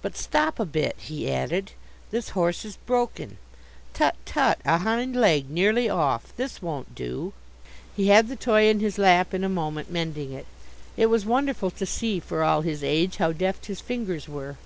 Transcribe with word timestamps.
"But 0.00 0.16
stop 0.16 0.60
a 0.60 0.64
bit," 0.64 0.94
he 0.96 1.28
added. 1.28 1.72
"This 2.12 2.28
horse 2.38 2.64
is 2.64 2.76
broken. 2.86 3.36
Tut, 3.94 4.14
tut, 4.24 4.60
a 4.64 4.78
hind 4.78 5.16
leg 5.16 5.50
nearly 5.50 5.88
off. 5.88 6.32
This 6.36 6.62
won't 6.62 6.94
do!" 6.94 7.32
He 7.96 8.06
had 8.06 8.28
the 8.28 8.36
toy 8.36 8.68
in 8.68 8.78
his 8.78 8.96
lap 8.96 9.34
in 9.34 9.42
a 9.42 9.48
moment, 9.48 9.90
mending 9.90 10.32
it. 10.32 10.46
It 10.96 11.06
was 11.06 11.26
wonderful 11.26 11.72
to 11.72 11.84
see, 11.84 12.20
for 12.20 12.44
all 12.44 12.60
his 12.60 12.84
age, 12.84 13.16
how 13.16 13.32
deft 13.32 13.66
his 13.66 13.80
fingers 13.80 14.28
were. 14.28 14.56